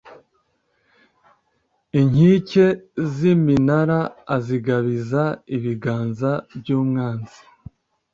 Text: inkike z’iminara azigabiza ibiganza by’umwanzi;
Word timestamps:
inkike 1.99 2.65
z’iminara 3.15 3.99
azigabiza 4.35 5.23
ibiganza 5.55 6.31
by’umwanzi; 6.59 7.41